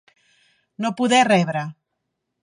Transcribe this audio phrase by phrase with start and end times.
[0.81, 1.63] No poder rebre.